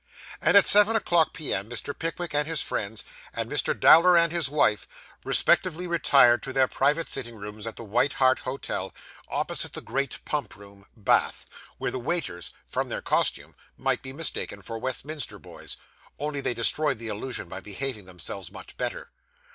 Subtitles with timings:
[0.41, 1.69] And at seven o'clock P.M.
[1.69, 1.95] Mr.
[1.95, 3.03] Pickwick and his friends,
[3.35, 3.79] and Mr.
[3.79, 4.87] Dowler and his wife,
[5.23, 8.95] respectively retired to their private sitting rooms at the White Hart Hotel,
[9.29, 11.45] opposite the Great Pump Room, Bath,
[11.77, 15.77] where the waiters, from their costume, might be mistaken for Westminster boys,
[16.17, 19.11] only they destroy the illusion by behaving themselves much better.